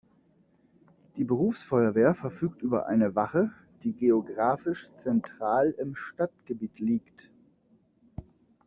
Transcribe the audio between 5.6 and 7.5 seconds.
im Stadtgebiet liegt.